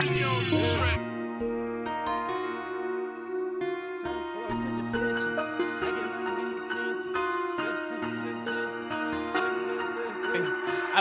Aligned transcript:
I 0.00 0.02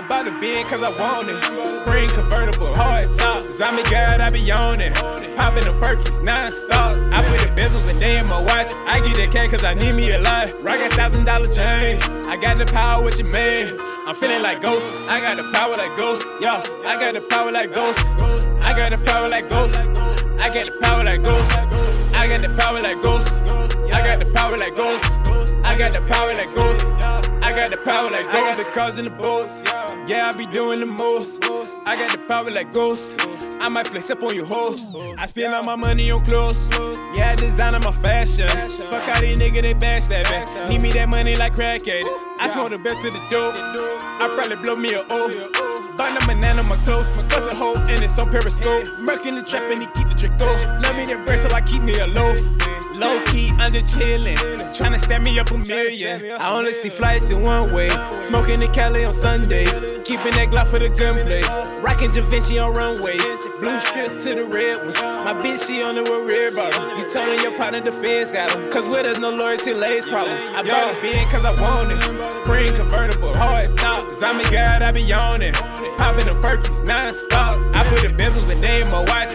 bought 0.05 0.27
a 0.27 0.31
bin 0.41 0.65
cause 0.67 0.83
I 0.83 0.89
want 0.99 1.29
it. 1.29 1.85
Green 1.85 2.09
convertible, 2.09 2.75
hard 2.75 3.07
top. 3.15 3.43
Zombie 3.53 3.83
God, 3.83 4.19
I 4.19 4.29
be 4.31 4.51
on 4.51 4.81
it. 4.81 4.93
Popping 5.37 5.63
the 5.63 5.71
Perkins 5.79 6.19
non-stop. 6.19 6.97
I 7.13 7.23
put 7.23 7.39
the 7.39 7.47
bezels 7.55 7.89
and 7.89 8.01
they 8.01 8.19
in 8.19 8.27
my 8.27 8.41
watch. 8.41 8.67
I 8.85 8.99
get 8.99 9.15
that 9.15 9.31
cat 9.31 9.49
cause 9.49 9.63
I 9.63 9.75
need 9.75 9.95
me 9.95 10.11
a 10.11 10.19
lot. 10.19 10.51
Rock 10.61 10.81
a 10.81 10.89
thousand 10.89 11.23
dollar 11.23 11.47
chain. 11.47 12.01
I 12.27 12.35
got 12.35 12.57
the 12.57 12.65
power 12.65 13.01
with 13.01 13.17
your 13.17 13.29
man. 13.29 13.88
I'm 14.09 14.15
feeling 14.15 14.41
like 14.41 14.59
Ghost. 14.59 14.91
I 15.07 15.21
got 15.21 15.37
the 15.37 15.43
power 15.53 15.77
like 15.77 15.95
Ghost. 15.95 16.25
Yeah, 16.41 16.63
I 16.87 16.95
got 16.99 17.13
the 17.13 17.21
power 17.29 17.51
like 17.51 17.71
Ghost. 17.71 18.03
I 18.65 18.73
got 18.75 18.89
the 18.89 18.97
power 19.05 19.29
like 19.29 19.47
Ghost. 19.47 19.85
I 20.41 20.49
got 20.51 20.65
the 20.65 20.71
power 20.81 21.03
like 21.03 21.21
Ghost. 21.21 21.53
I 22.15 22.27
got 22.27 22.41
the 22.41 22.49
power 22.57 22.81
like 22.81 22.99
Ghost. 23.03 23.39
I 23.93 24.01
got 24.01 24.17
the 24.17 24.25
power 24.33 24.57
like 24.57 24.75
Ghost. 24.75 25.05
I 25.63 25.77
got 25.77 25.91
the 25.93 26.01
power 26.09 26.33
like 26.33 26.55
Ghost. 26.55 26.93
I 27.43 27.53
got 27.53 27.69
the 27.69 27.77
power 27.85 28.09
like 28.09 28.25
Ghost. 28.31 28.35
I 28.35 28.55
got 28.55 28.57
the 28.57 28.71
cars 28.73 28.97
in 28.97 29.05
the 29.05 29.11
boats. 29.11 29.61
Yeah, 30.07 30.31
I 30.33 30.35
be 30.35 30.47
doing 30.47 30.79
the 30.79 30.87
most. 30.87 31.45
I 31.85 31.95
got 31.95 32.09
the 32.11 32.17
power 32.17 32.49
like 32.49 32.73
Ghost. 32.73 33.21
I 33.61 33.67
might 33.69 33.87
flex 33.87 34.09
up 34.09 34.23
on 34.23 34.33
your 34.35 34.45
hoes. 34.45 34.93
I 35.17 35.25
spend 35.25 35.53
all 35.53 35.63
my 35.63 35.75
money 35.75 36.09
on 36.11 36.23
clothes. 36.23 36.67
Yeah, 37.15 37.31
I 37.31 37.35
design 37.35 37.73
my 37.73 37.91
fashion. 37.91 38.47
Fuck 38.47 39.07
all 39.09 39.21
these 39.21 39.39
niggas, 39.39 39.61
they 39.61 39.73
backstabbing. 39.73 40.69
Need 40.69 40.81
me 40.81 40.91
that 40.93 41.09
money 41.09 41.35
like 41.35 41.53
crackheads. 41.53 42.07
I 42.39 42.47
smoke 42.47 42.71
the 42.71 42.79
best 42.79 43.05
of 43.05 43.13
the 43.13 43.19
dope. 43.29 43.55
I 44.21 44.29
probably 44.33 44.55
blow 44.57 44.75
me 44.75 44.93
a 44.93 45.03
O. 45.09 45.95
Buying 45.97 46.15
a 46.15 46.25
banana 46.25 46.63
my 46.63 46.77
clothes. 46.85 47.15
My 47.17 47.23
cousin 47.27 47.55
hoe 47.55 47.75
and 47.89 48.03
it's 48.03 48.17
on 48.17 48.29
periscope. 48.29 48.85
Merc 48.99 49.25
in 49.25 49.35
the 49.35 49.43
trap 49.43 49.63
and 49.71 49.81
he 49.81 49.87
keep 49.87 50.07
the 50.07 50.15
trick 50.15 50.37
go. 50.37 50.47
Love 50.81 50.95
me 50.95 51.05
that 51.05 51.25
bread 51.25 51.39
so 51.39 51.49
I 51.51 51.61
keep 51.61 51.83
me 51.83 51.99
a 51.99 52.07
loaf. 52.07 52.39
Low 52.99 53.23
key, 53.27 53.49
under 53.59 53.79
chillin'. 53.79 54.35
Tryna 54.75 54.99
stab 54.99 55.21
me 55.21 55.39
up 55.39 55.51
a 55.51 55.57
million. 55.57 56.31
I 56.39 56.57
only 56.57 56.73
see 56.73 56.89
flights 56.89 57.29
in 57.29 57.43
one 57.43 57.73
way. 57.73 57.89
Smoking 58.21 58.61
in 58.61 58.71
Cali 58.73 59.05
on 59.05 59.13
Sundays. 59.13 59.71
Keeping 60.03 60.33
that 60.35 60.49
Glock 60.51 60.67
for 60.67 60.79
the 60.79 60.89
gunplay. 60.89 61.41
Rockin' 61.81 62.11
Da 62.11 62.21
Vinci 62.23 62.59
on 62.59 62.73
runways. 62.73 63.23
Blue 63.59 63.79
strips 63.79 64.23
to 64.23 64.35
the 64.35 64.45
red 64.45 64.83
ones. 64.83 64.99
My 64.99 65.33
bitch, 65.33 65.67
she 65.67 65.81
on 65.81 65.95
the 65.95 66.03
red 66.03 66.55
bottom. 66.55 66.97
You 66.97 67.09
telling 67.09 67.39
your 67.39 67.55
partner 67.57 67.79
the 67.79 67.91
feds 67.91 68.31
got 68.31 68.51
him. 68.51 68.71
Cause 68.71 68.89
with 68.89 69.05
us, 69.05 69.17
no 69.17 69.29
loyalty 69.29 69.73
lays 69.73 70.05
problems. 70.05 70.43
I 70.55 70.63
bought 70.63 70.91
a 70.91 71.01
bin 71.01 71.25
cause 71.27 71.45
I 71.45 71.55
want 71.55 71.91
it. 71.91 72.45
Green 72.45 72.75
convertible, 72.75 73.33
hard 73.33 73.75
top. 73.77 74.03
Zombie 74.15 74.43
God, 74.51 74.81
I 74.81 74.91
be 74.91 75.11
on 75.13 75.41
it. 75.41 75.55
Popping 75.97 76.25
the 76.25 76.35
Perkins 76.41 76.81
non-stop. 76.83 77.55
I 77.75 77.83
put 77.89 78.01
the 78.01 78.11
bezels 78.15 78.51
and 78.51 78.61
they 78.63 78.81
in 78.81 78.91
my 78.91 78.99
watch. 79.07 79.31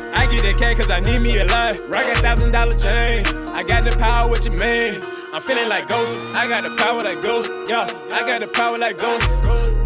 Cause 0.53 0.91
I 0.91 1.00
need 1.00 1.23
me 1.23 1.39
a 1.39 1.47
lot. 1.47 1.78
Rock 1.89 2.05
a 2.05 2.14
thousand 2.17 2.53
dollar 2.53 2.77
chain. 2.77 3.25
I 3.55 3.62
got 3.62 3.84
the 3.84 3.97
power 3.97 4.28
with 4.28 4.45
your 4.45 4.59
man. 4.59 5.00
I'm 5.33 5.41
feeling 5.41 5.70
like 5.70 5.89
Ghost. 5.89 6.19
I 6.37 6.47
got 6.47 6.64
the 6.64 6.77
power 6.77 7.03
like 7.03 7.23
Ghost. 7.23 7.50
Yeah, 7.67 7.89
I 8.12 8.20
got 8.28 8.41
the 8.41 8.48
power 8.48 8.77
like 8.77 8.98
Ghost. 8.98 9.27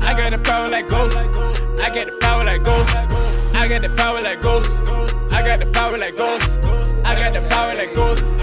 I 0.03 0.19
got 0.19 0.33
the 0.33 0.39
power 0.39 0.69
like 0.69 0.89
Ghost. 0.89 1.17
I 1.79 1.95
got 1.95 2.07
the 2.07 2.19
power 2.21 2.43
like 2.43 2.65
Ghost. 2.65 2.93
I 3.55 3.69
got 3.69 3.83
the 3.83 3.89
power 3.97 4.21
like 4.21 4.41
Ghost. 4.43 4.81
I 5.31 5.47
got 5.47 5.61
the 5.61 5.67
power 5.73 5.97
like 5.97 6.17
Ghost. 6.17 6.65
I 7.05 7.15
got 7.15 7.33
the 7.35 7.49
power 7.49 7.75
like 7.77 7.95
Ghost. 7.95 8.38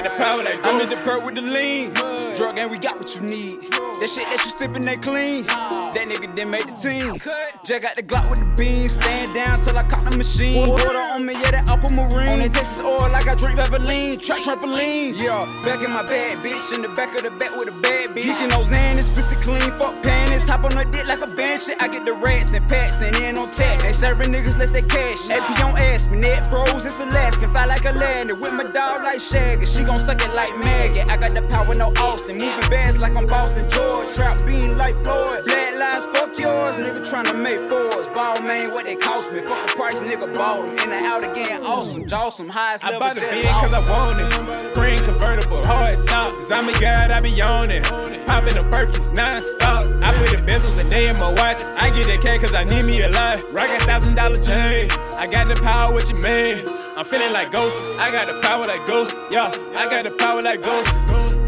Got 0.00 0.12
the 0.12 0.24
power 0.24 0.42
like 0.42 0.62
Ghost. 0.62 0.66
I'm 0.66 0.80
in 0.80 0.88
the 0.88 0.96
perk 1.04 1.24
with 1.26 1.34
the 1.34 1.42
lean. 1.42 1.92
Drug 1.92 2.56
and 2.56 2.70
we 2.70 2.78
got 2.78 2.96
what 2.96 3.14
you 3.14 3.20
need. 3.20 3.70
That 4.00 4.08
shit 4.08 4.24
that 4.24 4.40
you 4.40 4.50
sippin', 4.56 4.82
they 4.82 4.96
clean. 4.96 5.44
That 5.44 6.08
nigga 6.08 6.34
didn't 6.34 6.50
make 6.50 6.64
the 6.64 6.72
team. 6.72 7.20
Jack 7.64 7.82
got 7.82 7.96
the 7.96 8.02
Glock 8.02 8.30
with 8.30 8.38
the 8.38 8.46
beans. 8.56 8.94
Stand 8.94 9.34
down 9.34 9.60
till 9.60 9.76
I 9.76 9.82
caught 9.82 10.10
the 10.10 10.16
machine. 10.16 10.66
Water 10.66 10.96
on 10.96 11.26
me, 11.26 11.34
yeah, 11.34 11.50
that 11.50 11.68
aquamarine. 11.68 12.19
On 12.40 12.48
that 12.48 12.56
Texas 12.56 12.80
oil, 12.80 13.04
like 13.12 13.28
I 13.28 13.34
drink 13.34 13.60
Vaseline. 13.60 14.16
Track 14.16 14.40
trampoline. 14.40 15.12
Yeah, 15.12 15.44
back 15.60 15.84
in 15.84 15.92
my 15.92 16.00
bad 16.00 16.40
bitch. 16.40 16.72
In 16.72 16.80
the 16.80 16.88
back 16.88 17.12
of 17.12 17.22
the 17.22 17.30
back 17.36 17.52
with 17.52 17.68
a 17.68 17.76
bad 17.84 18.16
bitch. 18.16 18.24
Geeking 18.24 18.48
those 18.48 18.72
Xanax, 18.72 19.12
pussy 19.12 19.36
clean. 19.44 19.60
Fuck 19.76 19.92
panties. 20.02 20.48
Hop 20.48 20.64
on 20.64 20.72
the 20.72 20.88
dick 20.88 21.04
like 21.06 21.20
a 21.20 21.26
band 21.36 21.60
shit. 21.60 21.76
I 21.82 21.88
get 21.88 22.06
the 22.06 22.14
rats 22.14 22.54
and 22.54 22.66
pats 22.66 23.02
and 23.02 23.14
in 23.16 23.36
on 23.36 23.50
tax. 23.50 23.84
They 23.84 23.92
serving 23.92 24.32
niggas 24.32 24.58
less 24.58 24.72
they 24.72 24.80
cash. 24.80 25.28
AP 25.28 25.44
on 25.60 25.76
ass 25.76 26.08
me. 26.08 26.16
Net 26.16 26.46
froze, 26.48 26.86
it's 26.86 26.98
Alaskan. 26.98 27.52
Fly 27.52 27.66
like 27.66 27.84
a 27.84 27.92
lander. 27.92 28.34
With 28.34 28.54
my 28.54 28.64
dog 28.64 29.04
like 29.04 29.20
Shaggy. 29.20 29.66
She 29.66 29.84
gon' 29.84 30.00
suck 30.00 30.24
it 30.24 30.32
like 30.32 30.56
Maggie. 30.56 31.04
I 31.12 31.18
got 31.18 31.34
the 31.36 31.42
power, 31.52 31.74
no 31.74 31.92
Austin. 32.00 32.38
Moving 32.38 32.70
bands 32.70 32.96
like 32.96 33.14
I'm 33.16 33.26
Boston, 33.26 33.68
George. 33.68 34.16
Trap 34.16 34.40
bean 34.46 34.78
like 34.78 34.96
Floyd. 35.04 35.44
Black 35.44 35.76
lies, 35.76 36.06
fuck 36.06 36.32
yours. 36.38 36.80
Nigga 36.80 37.04
tryna 37.04 37.36
make 37.36 37.60
fours. 37.68 37.89
Ball 38.20 38.42
man, 38.42 38.74
what 38.74 38.84
they 38.84 38.96
cost 38.96 39.32
me. 39.32 39.40
Fuck 39.40 39.66
the 39.66 39.72
price, 39.72 40.02
nigga 40.02 40.28
bought 40.34 40.60
them. 40.60 40.76
In 40.76 40.92
and 40.92 41.06
out 41.06 41.24
again, 41.24 41.64
awesome. 41.64 42.04
Jawsome, 42.04 42.50
highest 42.50 42.84
I 42.84 42.98
bought 42.98 43.16
a 43.16 43.20
jet 43.20 43.32
bin 43.32 43.48
cause 43.48 43.72
I 43.72 43.80
want 43.88 44.20
it. 44.20 44.74
Green 44.74 44.98
convertible, 45.08 45.64
hard 45.64 46.06
top. 46.06 46.30
Zombie 46.44 46.74
God, 46.74 47.10
I 47.10 47.22
be 47.22 47.40
on 47.40 47.70
it. 47.70 47.82
Popping 48.26 48.56
the 48.60 48.68
Perkins 48.70 49.08
non-stop. 49.12 49.86
I 50.04 50.12
put 50.12 50.36
the 50.36 50.44
bezels 50.44 50.78
and 50.78 50.92
they 50.92 51.08
in 51.08 51.16
my 51.16 51.30
watch. 51.30 51.64
I 51.80 51.88
get 51.96 52.12
that 52.12 52.20
cat 52.20 52.40
cause 52.42 52.54
I 52.54 52.64
need 52.64 52.84
me 52.84 53.00
a 53.00 53.08
lot. 53.08 53.40
Rock 53.54 53.70
a 53.70 53.80
thousand 53.88 54.16
dollar 54.16 54.36
chain. 54.36 54.90
I 55.16 55.26
got 55.26 55.48
the 55.48 55.56
power 55.64 55.94
with 55.94 56.10
your 56.10 56.20
man. 56.20 56.60
I'm 56.98 57.06
feeling 57.06 57.32
like 57.32 57.50
Ghost. 57.50 57.74
I 58.04 58.12
got 58.12 58.28
the 58.28 58.38
power 58.46 58.66
like 58.66 58.84
Ghost. 58.84 59.16
Yeah, 59.30 59.48
I 59.80 59.88
got 59.88 60.04
the 60.04 60.10
power 60.10 60.42
like 60.42 60.60
Ghost. 60.60 60.92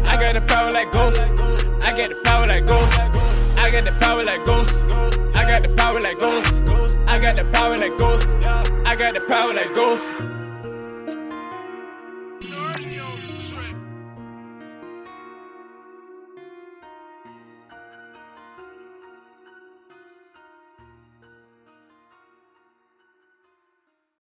I 0.09 0.17
got 0.17 0.33
the 0.33 0.41
power 0.41 0.71
like 0.71 0.91
Ghost. 0.91 1.29
I 1.85 1.93
got 1.93 2.09
the 2.09 2.19
power 2.25 2.47
like 2.47 2.65
Ghost. 2.65 2.97
I 3.61 3.69
got 3.69 3.85
the 3.85 3.93
power 4.01 4.23
like 4.23 4.43
Ghost. 4.43 4.83
I 5.43 5.45
got 5.45 5.61
the 5.61 5.75
power 5.75 5.99
like 5.99 6.19
ghosts. 6.19 6.61
I 7.05 7.19
got 7.19 7.35
the 7.35 7.43
power 7.51 7.77
like 7.77 7.97
ghosts. 7.97 8.37
I 8.85 8.95
got 8.95 9.13
the 9.13 9.19
power 9.27 9.53
like 9.53 9.73
ghosts. 9.73 10.09